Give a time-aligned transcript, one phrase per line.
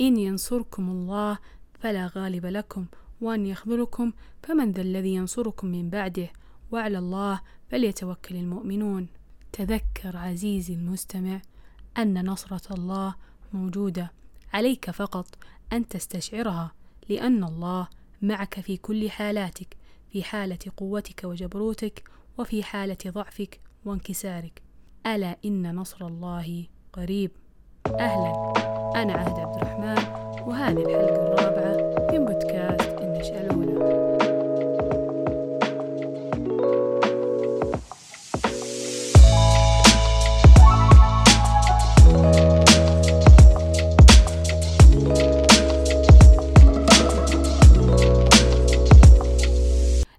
[0.00, 1.38] إن ينصركم الله
[1.80, 2.86] فلا غالب لكم
[3.20, 6.28] وأن يخذلكم فمن ذا الذي ينصركم من بعده
[6.72, 7.40] وعلى الله
[7.70, 9.08] فليتوكل المؤمنون.
[9.52, 11.40] تذكر عزيزي المستمع
[11.98, 13.14] أن نصرة الله
[13.52, 14.12] موجودة
[14.52, 15.38] عليك فقط
[15.72, 16.72] أن تستشعرها
[17.08, 17.88] لأن الله
[18.22, 19.76] معك في كل حالاتك
[20.12, 24.62] في حالة قوتك وجبروتك وفي حالة ضعفك وانكسارك.
[25.06, 27.30] ألا إن نصر الله قريب؟
[27.86, 28.52] أهلا.
[29.02, 29.27] أنا
[30.68, 33.78] وهذه الحلقة الرابعة من بودكاست النشأة الأولى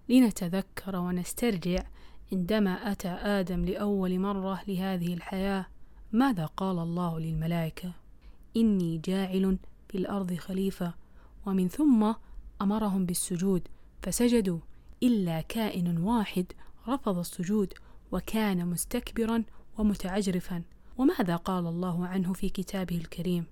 [0.10, 1.84] لنتذكر ونسترجع
[2.34, 5.66] عندما أتى آدم لأول مرة لهذه الحياة
[6.12, 7.92] ماذا قال الله للملائكة؟
[8.58, 9.58] إني جاعل
[9.90, 10.94] في الأرض خليفة
[11.46, 12.14] ومن ثم
[12.62, 13.68] أمرهم بالسجود
[14.02, 14.60] فسجدوا
[15.04, 16.46] إلا كائن واحد
[16.88, 17.74] رفض السجود
[18.12, 19.44] وكان مستكبرا
[19.78, 20.64] ومتعجرفا.
[20.98, 23.46] وماذا قال الله عنه في كتابه الكريم؟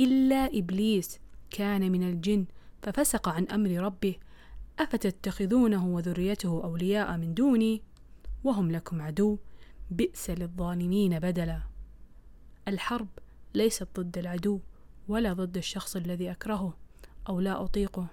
[0.00, 1.18] إلا إبليس
[1.50, 2.44] كان من الجن
[2.82, 4.16] ففسق عن أمر ربه
[4.78, 7.82] أفتتخذونه وذريته أولياء من دوني؟
[8.44, 9.38] وهم لكم عدو
[9.90, 11.62] بئس للظالمين بدلا.
[12.68, 13.08] الحرب
[13.54, 14.60] ليست ضد العدو.
[15.08, 16.74] ولا ضد الشخص الذي أكرهه
[17.28, 18.06] أو لا أطيقه.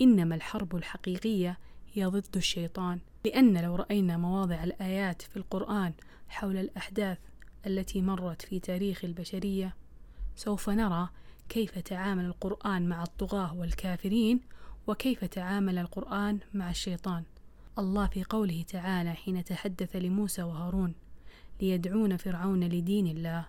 [0.00, 1.58] إنما الحرب الحقيقية
[1.94, 5.92] هي ضد الشيطان لأن لو رأينا مواضع الآيات في القرآن
[6.28, 7.18] حول الأحداث
[7.66, 9.74] التي مرت في تاريخ البشرية
[10.36, 11.08] سوف نرى
[11.48, 14.40] كيف تعامل القرآن مع الطغاة والكافرين
[14.86, 17.24] وكيف تعامل القرآن مع الشيطان.
[17.78, 20.94] الله في قوله تعالى حين تحدث لموسى وهارون
[21.60, 23.46] ليدعون فرعون لدين الله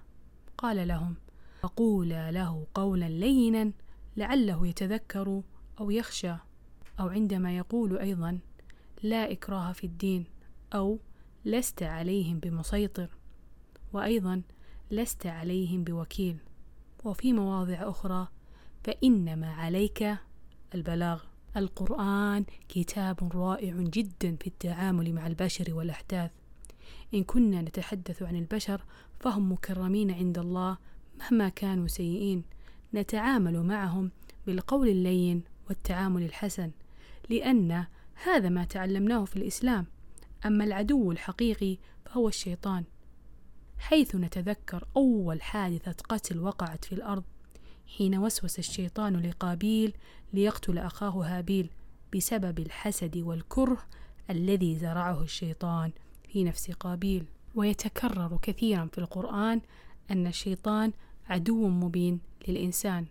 [0.58, 1.16] قال لهم
[1.62, 3.72] فقولا له قولا لينا
[4.18, 5.42] لعله يتذكر
[5.80, 6.36] أو يخشى
[7.00, 8.40] أو عندما يقول أيضا
[9.04, 10.26] لا إكراه في الدين
[10.74, 11.00] أو
[11.46, 13.10] لست عليهم بمسيطر
[13.94, 14.42] وأيضا
[14.92, 16.38] لست عليهم بوكيل.
[17.04, 18.28] وفي مواضع أخرى
[18.84, 20.16] فإنما عليك
[20.76, 21.24] البلاغ.
[21.58, 26.32] القرآن كتاب رائع جدا في التعامل مع البشر والأحداث.
[27.14, 28.82] إن كنا نتحدث عن البشر
[29.20, 30.78] فهم مكرمين عند الله
[31.20, 32.44] مهما كانوا سيئين
[32.94, 34.12] نتعامل معهم
[34.48, 36.72] بالقول اللين والتعامل الحسن
[37.30, 37.86] لأن
[38.24, 39.86] هذا ما تعلمناه في الإسلام.
[40.46, 42.84] أما العدو الحقيقي فهو الشيطان.
[43.80, 47.24] حيث نتذكر أول حادثة قتل وقعت في الأرض
[47.98, 49.94] حين وسوس الشيطان لقابيل
[50.34, 51.70] ليقتل أخاه هابيل
[52.16, 53.84] بسبب الحسد والكره
[54.30, 55.92] الذي زرعه الشيطان
[56.30, 57.26] في نفس قابيل.
[57.56, 59.62] ويتكرر كثيرا في القرآن
[60.12, 60.92] أن الشيطان
[61.30, 63.06] عدو مبين للإنسان.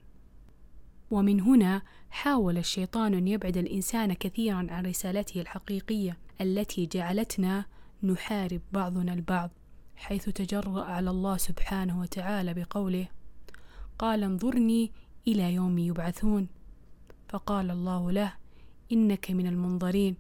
[1.11, 7.65] ومن هنا حاول الشيطان أن يبعد الإنسان كثيرا عن رسالته الحقيقية التي جعلتنا
[8.03, 9.51] نحارب بعضنا البعض
[9.97, 13.09] حيث تجرأ على الله سبحانه وتعالى بقوله
[13.99, 14.93] قال انظرني
[15.29, 16.49] إلى يوم يبعثون
[17.29, 18.33] فقال الله له
[18.93, 20.17] إنك من المنظرين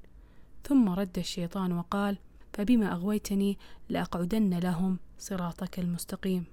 [0.65, 2.19] ثم رد الشيطان وقال
[2.53, 3.59] فبما أغويتني
[3.89, 6.45] لأقعدن لهم صراطك المستقيم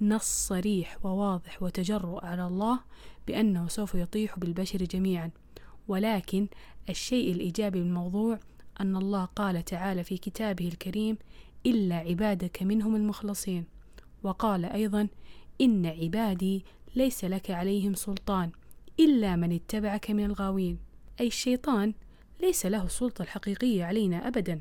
[0.00, 2.80] نص صريح وواضح وتجرؤ على الله
[3.26, 5.30] بأنه سوف يطيح بالبشر جميعا.
[5.88, 6.48] ولكن
[6.88, 8.38] الشيء الإيجابي بالموضوع
[8.80, 11.18] أن الله قال تعالى في كتابه الكريم
[11.66, 13.64] إلا عبادك منهم المخلصين
[14.22, 15.08] وقال أيضا
[15.60, 18.50] إن عبادي ليس لك عليهم سلطان
[19.00, 20.78] إلا من اتبعك من الغاوين
[21.20, 21.94] أي الشيطان
[22.40, 24.60] ليس له السلطة الحقيقية علينا أبدا.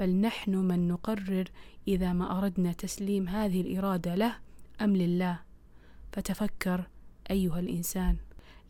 [0.00, 1.44] بل نحن من نقرر
[1.88, 4.36] إذا ما أردنا تسليم هذه الإرادة له
[4.80, 5.38] أم لله.
[6.12, 6.86] فتفكر
[7.30, 8.16] أيها الإنسان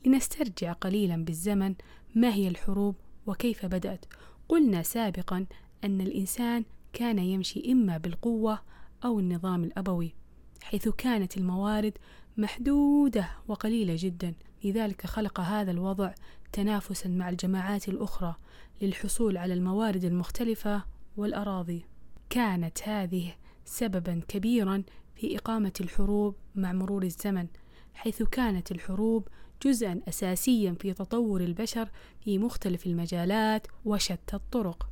[0.07, 1.75] لنسترجع قليلا بالزمن
[2.15, 2.95] ما هي الحروب
[3.27, 4.05] وكيف بدأت.
[4.49, 5.47] قلنا سابقا
[5.85, 8.59] أن الإنسان كان يمشي إما بالقوة
[9.05, 10.15] أو النظام الأبوي
[10.63, 11.99] حيث كانت الموارد
[12.37, 14.35] محدودة وقليلة جدا.
[14.65, 16.15] لذلك خلق هذا الوضع
[16.53, 18.37] تنافسا مع الجماعات الأخرى
[18.83, 20.83] للحصول على الموارد المختلفة
[21.17, 21.85] والأراضي.
[22.31, 23.35] كانت هذه
[23.65, 24.83] سببا كبيرا
[25.15, 27.47] في إقامة الحروب مع مرور الزمن
[27.95, 29.29] حيث كانت الحروب
[29.63, 31.89] جزءا أساسيا في تطور البشر
[32.21, 34.89] في مختلف المجالات وشتى الطرق.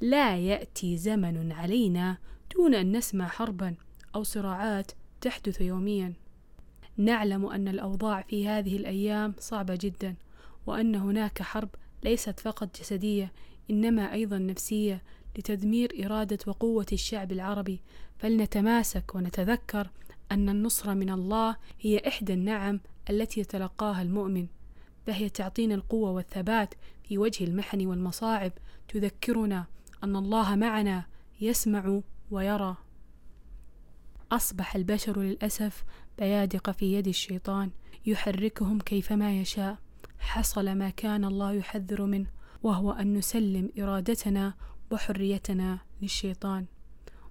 [0.00, 2.18] لا يأتي زمن علينا
[2.54, 3.74] دون أن نسمع حربا
[4.14, 6.12] أو صراعات تحدث يوميا.
[6.96, 10.16] نعلم أن الأوضاع في هذه الأيام صعبة جدا
[10.66, 11.68] وأن هناك حرب
[12.04, 13.32] ليست فقط جسدية
[13.70, 15.02] إنما أيضا نفسية
[15.38, 17.80] لتدمير إرادة وقوة الشعب العربي
[18.18, 19.90] فلنتماسك ونتذكر
[20.32, 22.80] أن النصرة من الله هي إحدى النعم
[23.10, 24.46] التي يتلقاها المؤمن
[25.06, 26.74] فهي تعطينا القوة والثبات
[27.08, 28.52] في وجه المحن والمصاعب.
[28.88, 29.66] تذكرنا
[30.04, 31.04] أن الله معنا
[31.40, 32.00] يسمع
[32.30, 32.76] ويرى.
[34.32, 35.84] أصبح البشر للأسف
[36.18, 37.70] بيادق في يد الشيطان
[38.06, 39.78] يحركهم كيفما يشاء.
[40.18, 42.26] حصل ما كان الله يحذر منه
[42.62, 44.54] وهو أن نسلم إرادتنا
[44.90, 46.66] وحريتنا للشيطان.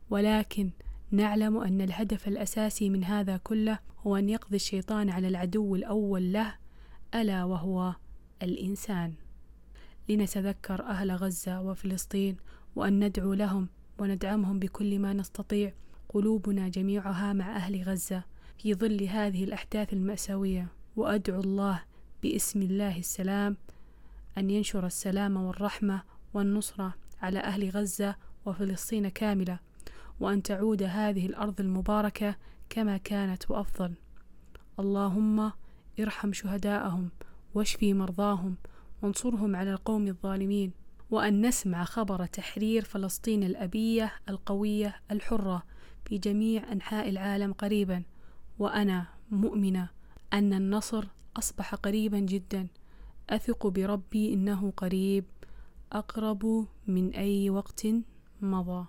[0.09, 0.69] ولكن
[1.11, 6.55] نعلم أن الهدف الأساسي من هذا كله هو أن يقضي الشيطان على العدو الأول له
[7.15, 7.95] ألا وهو
[8.43, 9.13] الإنسان.
[10.09, 12.37] لنتذكر أهل غزة وفلسطين
[12.75, 13.69] وأن ندعو لهم
[13.99, 15.73] وندعمهم بكل ما نستطيع
[16.09, 18.23] قلوبنا جميعها مع أهل غزة
[18.57, 20.67] في ظل هذه الأحداث المأساوية.
[20.95, 21.83] وأدعو الله
[22.23, 23.57] باسم الله السلام
[24.37, 26.01] أن ينشر السلام والرحمة
[26.33, 28.15] والنصرة على أهل غزة
[28.45, 29.59] وفلسطين كاملة
[30.19, 32.35] وأن تعود هذه الأرض المباركة
[32.69, 33.93] كما كانت وأفضل.
[34.79, 35.51] اللهم
[35.99, 37.09] ارحم شهداءهم
[37.53, 38.55] واشفي مرضاهم
[39.01, 40.71] وانصرهم على القوم الظالمين
[41.09, 45.63] وأن نسمع خبر تحرير فلسطين الأبية القوية الحرة
[46.05, 48.03] في جميع أنحاء العالم قريبا.
[48.59, 49.89] وأنا مؤمنة
[50.33, 51.05] أن النصر
[51.37, 52.67] أصبح قريبا جدا.
[53.29, 55.25] أثق بربي إنه قريب.
[55.93, 57.87] أقرب من أي وقت
[58.41, 58.85] مضى.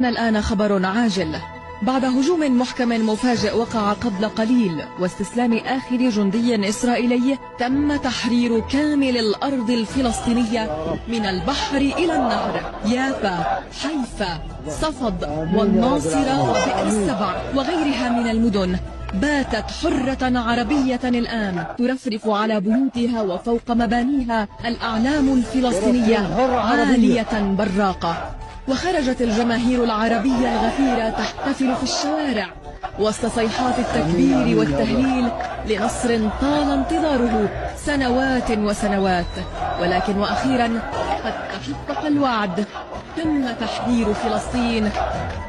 [0.00, 1.36] الآن خبر عاجل.
[1.82, 9.70] بعد هجوم محكم مفاجئ وقع قبل قليل واستسلام آخر جندي إسرائيلي تم تحرير كامل الأرض
[9.70, 10.70] الفلسطينية
[11.08, 12.74] من البحر إلى النهر.
[12.86, 15.24] يافا حيفا صفد
[15.56, 18.78] والناصرة وبئر السبع وغيرها من المدن.
[19.14, 26.18] باتت حرة عربية الآن ترفرف على بيوتها وفوق مبانيها الأعلام الفلسطينية
[26.56, 28.30] عالية براقة.
[28.68, 32.46] وخرجت الجماهير العربية الغفيرة تحتفل في الشوارع
[32.98, 35.28] وسط صيحات التكبير والتهليل
[35.68, 39.34] لنصر طال انتظاره سنوات وسنوات.
[39.80, 40.80] ولكن وأخيرا
[41.24, 42.64] قد تحقق الوعد.
[43.16, 44.90] تم تحرير فلسطين.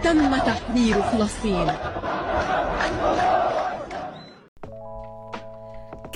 [0.04, 1.68] تم تحرير فلسطين.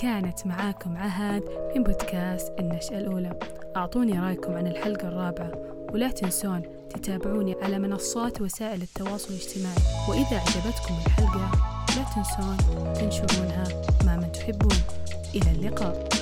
[0.02, 1.44] كانت معاكم عهد
[1.76, 3.40] من بودكاست النشأة الأولى.
[3.76, 5.52] أعطوني رأيكم عن الحلقة الرابعة
[5.94, 9.78] ولا تنسون تتابعوني على منصات وسائل التواصل الاجتماعي.
[10.10, 11.52] وإذا أعجبتكم الحلقة
[11.96, 12.58] لا تنسون
[12.94, 13.68] تنشرونها
[14.06, 14.78] مع من تحبون.
[15.36, 16.19] إلى اللقاء.